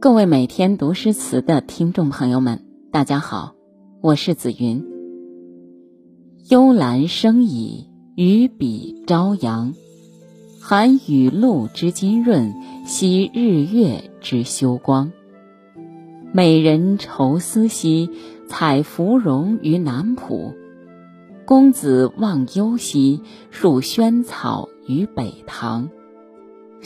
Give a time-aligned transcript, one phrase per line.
[0.00, 3.54] 各位每天读诗词的听众朋友们，大家好，
[4.02, 4.84] 我是紫云。
[6.50, 9.72] 幽兰生矣，于彼朝阳。
[10.60, 12.52] 含雨露之金润，
[12.84, 15.10] 惜日月之修光。
[16.32, 18.10] 美人愁思兮，
[18.48, 20.52] 采芙蓉于南浦；
[21.46, 25.88] 公子忘忧兮，树萱草于北堂。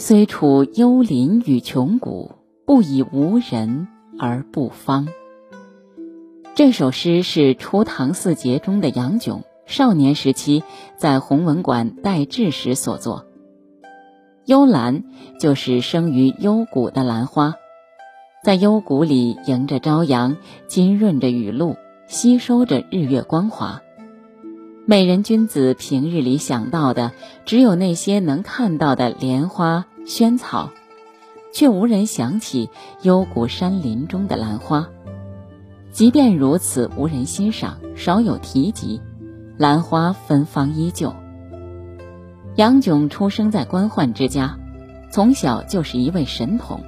[0.01, 2.31] 虽处幽林与穷谷，
[2.65, 5.09] 不以无人而不芳。
[6.55, 10.63] 这首诗是初唐四杰中的杨炯少年时期
[10.97, 13.27] 在弘文馆待制时所作。
[14.47, 15.03] 幽兰
[15.41, 17.57] 就是生于幽谷的兰花。
[18.45, 20.37] 在幽谷里迎着朝阳，
[20.69, 21.75] 浸润着雨露，
[22.07, 23.83] 吸收着日月光华。
[24.91, 27.13] 美人君子平日里想到的
[27.45, 30.71] 只有那些能看到的莲花、萱草，
[31.53, 32.71] 却无人想起
[33.03, 34.89] 幽谷山林中的兰花。
[35.93, 39.03] 即便如此，无人欣赏，少有提及，
[39.59, 41.15] 兰花芬芳依旧。
[42.57, 44.57] 杨炯出生在官宦之家，
[45.13, 46.81] 从小就是一位神童。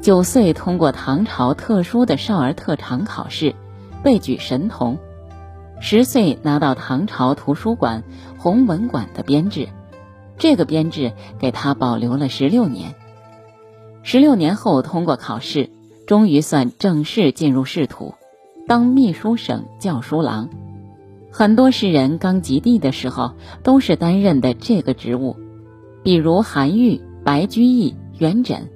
[0.00, 3.54] 九岁通过唐朝特殊的少儿特长考试，
[4.02, 4.96] 被举神童；
[5.84, 8.04] 十岁拿到唐朝图书馆
[8.38, 9.68] 弘文馆的编制，
[10.38, 12.94] 这个编制给他保留了十六年。
[14.04, 15.70] 十六年后通过考试，
[16.06, 18.14] 终于算正式进入仕途，
[18.68, 20.50] 当秘书省校书郎。
[21.32, 23.32] 很多诗人刚及第的时候
[23.64, 25.36] 都是担任的这个职务，
[26.04, 28.68] 比如韩愈、白居易、元稹。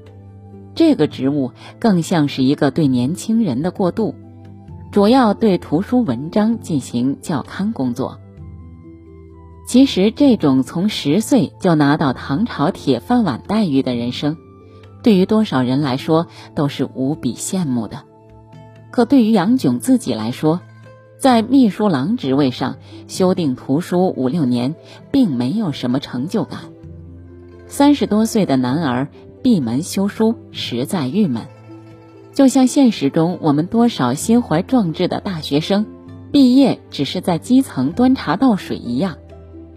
[0.74, 4.16] 这个职务更像是一个对年轻人的过渡，
[4.90, 8.18] 主要对图书文章进行校勘工作。
[9.66, 14.36] 其实，这种从十岁就拿到唐朝铁饭碗待遇的人生，
[15.02, 18.04] 对于多少人来说都是无比羡慕的。
[18.90, 20.60] 可对于杨炯自己来说，
[21.18, 22.76] 在秘书郎职位上
[23.08, 24.74] 修订图书五六年，
[25.10, 26.60] 并没有什么成就感。
[27.66, 29.08] 三十多岁的男儿。
[29.42, 31.44] 闭门修书实在郁闷，
[32.36, 35.86] 就像现实中我们多少心怀壮志的大学生，
[36.30, 39.16] 毕业只是在基层端茶倒水一样，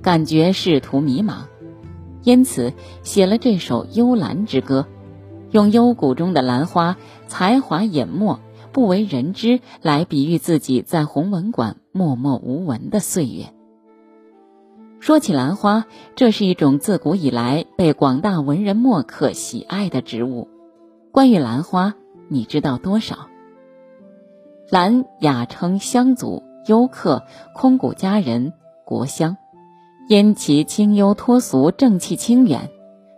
[0.02, 1.44] 感觉仕途迷茫，
[2.22, 4.86] 因此写了这首《幽兰之歌》，
[5.52, 6.98] 用幽谷中的兰花
[7.28, 8.38] 才华隐没、
[8.74, 13.46] 不为人知来比喻自己在弘文馆默默无闻的岁月。
[15.00, 15.86] 说起兰花，
[16.18, 20.50] 这是一种自古以来被广大文人墨客喜爱的植物。
[21.14, 21.96] 关于兰花，
[22.30, 23.28] 你知道多少？
[24.70, 27.24] 兰雅称香祖、幽客、
[27.56, 28.54] 空谷佳人、
[28.86, 29.38] 国香，
[30.08, 32.70] 因其清幽脱俗、正气清远，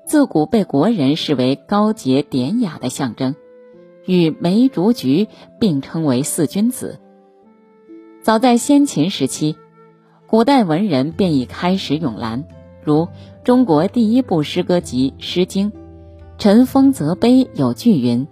[0.05, 3.35] 自古被国人视为高洁典雅的象征，
[4.05, 5.27] 与梅竹菊
[5.59, 6.99] 并称为四君子。
[8.23, 9.57] 早在先秦时期。
[10.27, 12.45] 古代文人便已开始咏兰，
[12.85, 13.09] 如
[13.43, 15.71] 中国第一部诗歌集《诗经》，
[16.37, 18.25] 《陈风则碑》有句云：“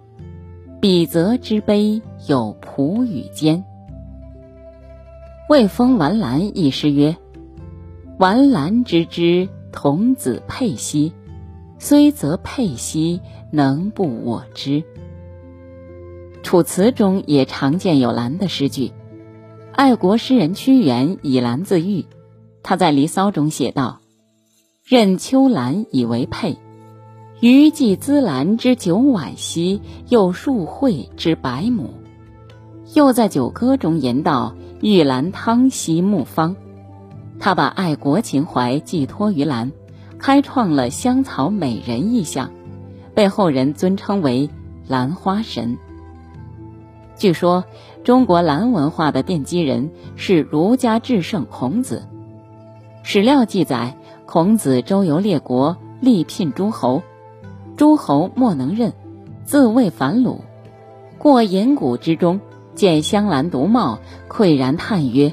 [0.80, 3.62] 彼泽之碑，有蒲与间。”
[5.50, 7.16] 魏风完兰一诗曰
[8.18, 11.12] ：“完兰之枝，童子佩兮，
[11.78, 13.20] 虽则佩兮，
[13.52, 14.82] 能不我之？”
[16.42, 18.92] 楚辞中也常见有兰的诗句。
[19.72, 22.06] 爱国诗人屈原以兰自喻，
[22.62, 24.00] 他在《离骚》中写道
[24.84, 26.56] ：“任秋兰以为佩，
[27.40, 29.80] 余既滋兰之九碗兮，
[30.10, 31.94] 又数蕙之百亩。”
[32.94, 36.54] 又在《九歌》中吟道：“玉兰汤兮木方。”
[37.40, 39.72] 他把爱国情怀寄托于兰，
[40.18, 42.50] 开创了香草美人意象，
[43.14, 44.50] 被后人尊称为
[44.86, 45.78] “兰花神”。
[47.16, 47.64] 据说，
[48.04, 52.06] 中国兰文化的奠基人是儒家至圣孔子。
[53.02, 53.96] 史料记载，
[54.26, 57.02] 孔子周游列国，力聘诸侯，
[57.80, 58.92] 诸侯莫能任，
[59.46, 60.42] 自谓反鲁。
[61.16, 62.42] 过隐谷之中，
[62.74, 65.32] 见香兰独茂，喟然叹曰：“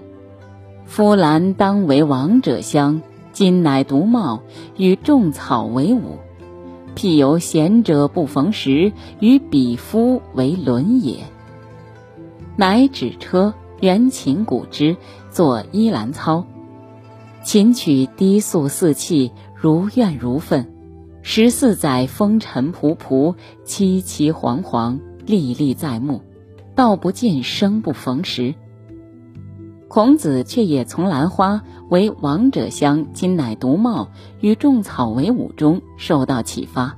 [0.87, 3.01] 夫兰当为王者香，
[3.33, 4.43] 今乃独茂，
[4.77, 6.19] 与众草为伍。
[6.95, 11.17] 譬有贤者不逢时，与彼夫为伦也。”
[12.55, 14.95] 乃止车，原琴鼓之，
[15.29, 16.45] 作依兰操。
[17.43, 20.76] 琴曲低诉四气，如怨如愤。
[21.29, 23.35] 十四载风尘仆仆，
[23.65, 26.21] 凄凄惶惶，历历在目。
[26.73, 28.55] 道不尽，生不逢时。
[29.89, 34.07] 孔子却也从兰花为王者香，今乃独茂，
[34.39, 36.95] 与众草为伍中受到启发，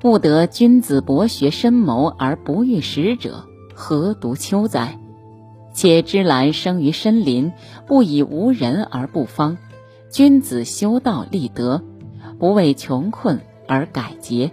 [0.00, 3.44] 不得君子博学深谋而不遇时者，
[3.74, 4.98] 何独秋哉？
[5.72, 7.52] 且芝兰生于深林，
[7.86, 9.56] 不以无人而不芳。
[10.10, 11.80] 君子修道立德，
[12.40, 13.40] 不为穷困
[13.72, 14.52] 而改节。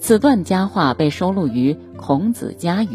[0.00, 2.86] 此段佳话被收录于《孔子家语》。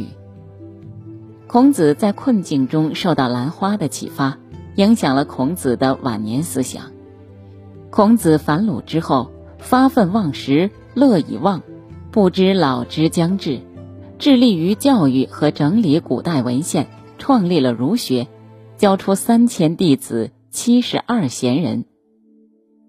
[1.47, 4.37] 孔子在困境中受到兰花的启发，
[4.75, 6.91] 影响了孔子的晚年思想。
[7.89, 11.61] 孔子返鲁之后，发愤忘食，乐以忘，
[12.11, 13.61] 不知老之将至，
[14.19, 18.27] 致力于教育和整理古代文献，创立了儒学，
[18.77, 20.31] 教出三千弟子。
[20.51, 21.83] 七十二贤人，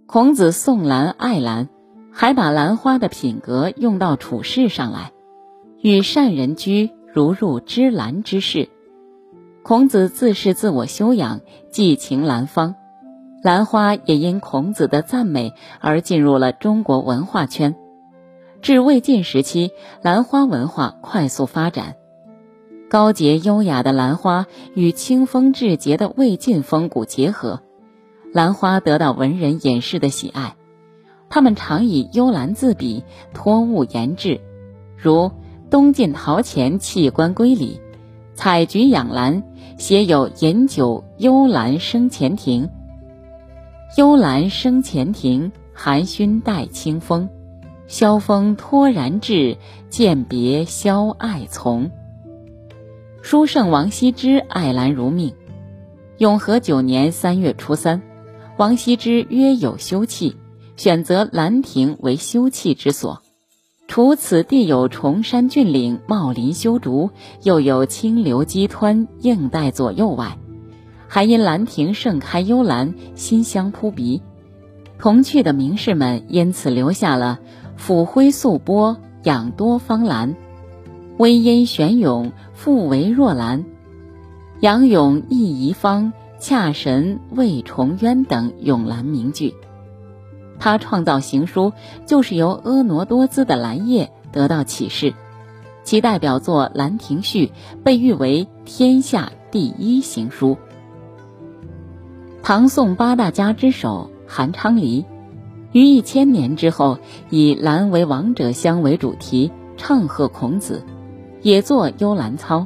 [0.06, 1.68] 孔子颂兰爱兰，
[2.18, 5.12] 还把兰花的品格用到处事上来。
[5.82, 8.70] 与善人居，如入芝兰之室。
[9.62, 12.74] 孔子自是自我修养，寄情兰芳。
[13.42, 17.76] 兰花也因孔子的赞美而进入了中国文化圈。
[18.62, 21.96] 至魏晋时期，兰花文化快速发展。
[22.88, 27.60] 高洁优雅的兰花与清风至洁的魏晋风骨结合，
[28.32, 30.56] 兰花得到文人隐士的喜爱。
[31.28, 33.02] 他们常以幽兰自比，
[33.34, 34.40] 托物言志，
[34.96, 35.30] 如
[35.68, 37.80] “东晋陶潜弃官归里，
[38.34, 39.42] 采菊养兰，
[39.76, 42.68] 写有饮酒幽兰生前庭。
[43.96, 47.28] 幽兰生前庭，含熏带清风，
[47.86, 49.56] 萧风托然至，
[49.90, 51.90] 饯别萧爱从。”
[53.20, 55.34] 书圣王羲之爱兰如命。
[56.18, 58.00] 永和九年三月初三，
[58.56, 60.34] 王羲之约有休憩，
[60.76, 63.22] 选择兰亭为休憩之所。
[63.88, 67.10] 除此地有崇山峻岭、茂林修竹，
[67.44, 70.38] 又有清流激湍映带左右外，
[71.06, 74.20] 还因兰亭盛开幽兰，馨香扑鼻。
[74.98, 77.38] 同去的名士们因此留下了
[77.78, 80.34] “抚灰素波，养多方兰”。
[81.18, 83.64] 微阴玄咏，复为若兰；
[84.60, 89.54] 杨咏忆遗芳，恰神魏崇渊等咏兰名句。
[90.58, 91.72] 他创造行书，
[92.06, 95.14] 就是由婀娜多姿的兰叶得到启示。
[95.84, 97.46] 其代表作《兰亭序》
[97.84, 100.56] 被誉为天下第一行书。
[102.42, 105.04] 唐宋八大家之首韩昌黎，
[105.72, 106.98] 于一千年之后，
[107.30, 110.84] 以“兰为王者香”为主题，唱和孔子。
[111.42, 112.60] 也作《幽兰操》，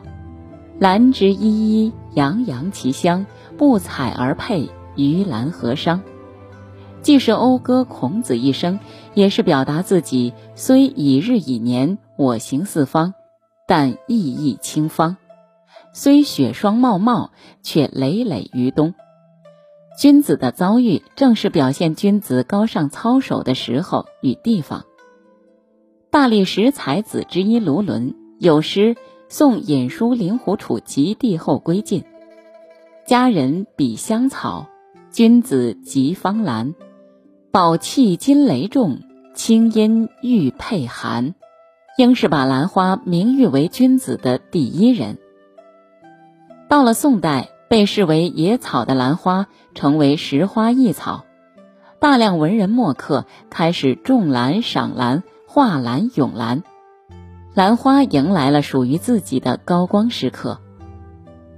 [0.78, 3.26] 兰之依依，洋洋其香，
[3.58, 6.00] 不采而配，于兰何伤？
[7.02, 8.79] 既是讴歌孔子一生，
[9.14, 13.14] 也是表达自己虽已日已年，我行四方，
[13.67, 15.17] 但意义清芳；
[15.93, 17.31] 虽雪霜茂茂，
[17.62, 18.94] 却累累于冬。
[19.99, 24.85] 君子的遭遇，正是表现君子高尚操守的时候与地方。
[26.11, 28.14] 大历十才子之一卢纶。
[28.38, 28.97] 有诗
[29.29, 32.05] 送尹叔灵狐楚及帝后归晋，
[33.06, 34.67] 佳人比香草，
[35.11, 36.75] 君子及芳兰。
[37.52, 39.00] 宝气金雷重，
[39.35, 41.35] 清音玉佩寒。
[41.99, 45.19] 应是把兰花名誉为君子的第一人。
[46.69, 51.25] 到了宋代，被视为野草的兰花成为时花异草，
[51.99, 56.62] 大量文人墨客开始种兰、赏兰、画兰、咏兰。
[57.52, 60.61] 兰花迎来了属于自己的高光时刻。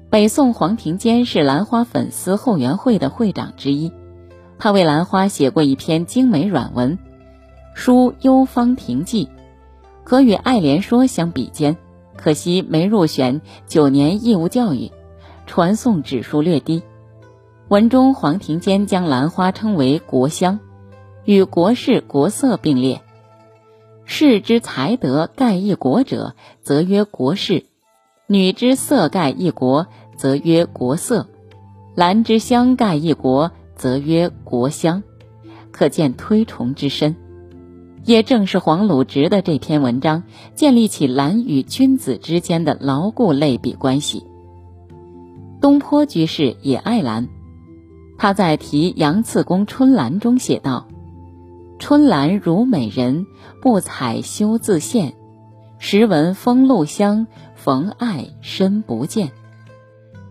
[0.09, 3.93] 北宋黄庭坚是兰花粉丝后援会的会长之一，
[4.59, 6.97] 他为兰花写过一篇精美软文
[7.75, 9.27] 《书幽芳亭记》，
[10.05, 11.77] 可与《爱莲说》相比肩，
[12.17, 14.91] 可惜没入选九年义务教育，
[15.47, 16.83] 传颂指数略低。
[17.69, 20.61] 文中黄庭坚将兰花称为国香，
[21.25, 23.01] 与国士、国色并列。
[24.05, 27.65] 士之才德盖一国者，则曰国士；
[28.27, 31.29] 女之色盖一国，则曰国色；
[31.95, 35.03] 兰之香盖一国，则曰国香。
[35.73, 37.17] 可见推崇之深。
[38.05, 40.23] 也正是黄鲁直的这篇文章，
[40.55, 44.25] 建立起兰与君子之间的牢固类比关系。
[45.61, 47.29] 东坡居士也爱兰，
[48.19, 50.87] 他在题杨次公春兰中写道。
[51.81, 53.27] 春兰如美人，
[53.61, 55.15] 不采羞自现。
[55.79, 59.33] 时闻风露香，逢爱身不见。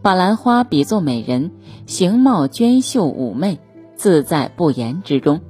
[0.01, 1.51] 把兰花比作美人，
[1.85, 3.59] 形貌娟秀妩媚，
[3.95, 5.41] 自在不言之中。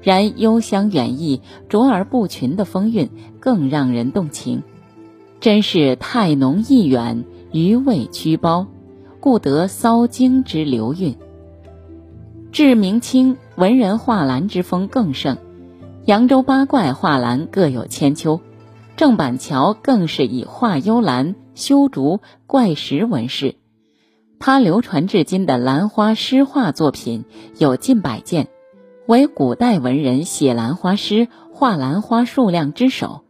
[0.00, 3.10] 然幽香远逸、卓而不群的风韵
[3.40, 4.62] 更让人动情，
[5.38, 8.66] 真是太浓意远，余味曲包，
[9.20, 11.16] 故得骚经之流韵。
[12.52, 15.36] 至明清，文人画兰之风更盛，
[16.06, 18.40] 扬州八怪画兰各有千秋，
[18.96, 23.56] 郑板桥更是以画幽兰、修竹、怪石闻世。
[24.46, 27.24] 他流传至今的兰花诗画作品
[27.56, 28.48] 有近百件，
[29.06, 33.22] 为古代文人写兰花诗、画兰花数量之首。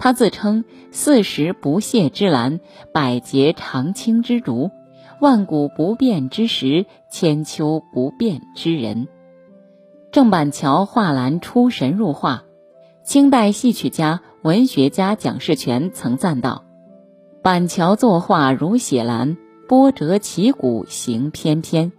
[0.00, 2.58] 他自称“四时不谢之兰，
[2.92, 4.72] 百节常青之竹，
[5.20, 9.06] 万古不变之石，千秋不变之人”。
[10.10, 12.42] 郑板桥画兰出神入化，
[13.04, 16.64] 清代戏曲家、文学家蒋士权曾赞道
[17.44, 19.36] ：“板桥作画如写兰。”
[19.72, 21.92] 波折旗鼓行翩翩，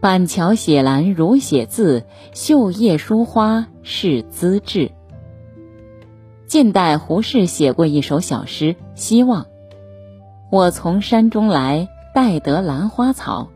[0.00, 4.92] 板桥写兰如写字，绣叶书花是资质。
[6.46, 9.42] 近代胡适写过一首小诗《希望》：
[10.50, 13.50] 我从山中来，带得兰花草，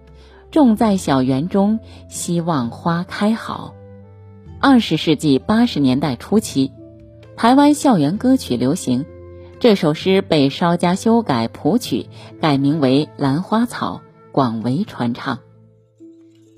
[0.50, 3.72] 种在小园中，希望花开好。
[4.60, 6.70] 二十世纪八十年代初期，
[7.34, 9.06] 台湾校园歌曲流行。
[9.62, 12.06] 这首诗被稍加修改谱曲，
[12.40, 14.00] 改名为《兰花草》，
[14.32, 15.38] 广为传唱。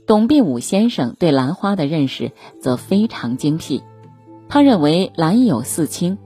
[0.06, 2.32] 董必武先生对兰花的认识
[2.62, 3.82] 则非常精辟，
[4.48, 6.16] 他认为兰有四清：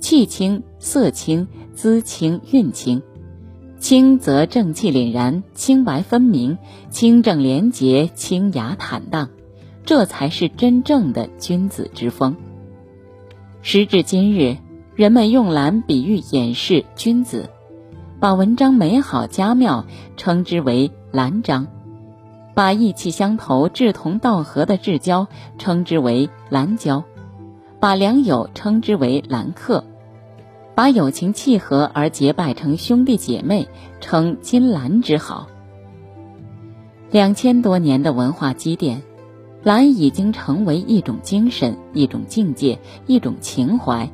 [0.00, 3.02] 气清、色清、姿清、韵清。
[3.78, 6.56] 清则正气凛然、清白分明、
[6.88, 9.28] 清正廉洁、清雅坦荡，
[9.84, 12.36] 这才是真正的君子之风。
[13.60, 14.56] 时至今日。
[14.96, 17.50] 人们用兰比喻掩饰君子，
[18.18, 19.84] 把文章美好佳妙
[20.16, 21.66] 称之为兰章，
[22.54, 27.04] 把意气相投、志同道合的至交称之为兰交，
[27.78, 29.84] 把良友称之为兰客，
[30.74, 33.68] 把友情契合而结拜成兄弟姐妹
[34.00, 35.46] 称金兰之好。
[37.10, 39.02] 两千多年的文化积淀，
[39.62, 44.10] 兰已经成为一种精神、一种境界、一种情怀。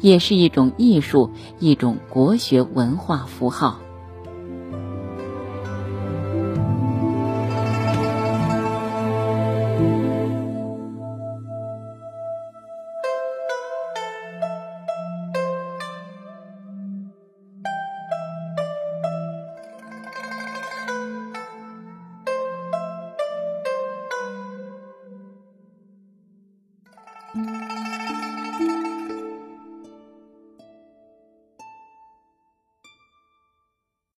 [0.00, 3.78] 也是一种艺术，一种国学文化符号。